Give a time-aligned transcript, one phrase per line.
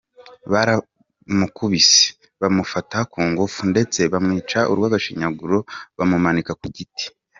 [0.51, 2.03] Baramukubise,
[2.41, 5.57] bamufata ku ngufu ndetse bamwica urw’agashinyaguro
[5.97, 7.05] bamumanika ku giti.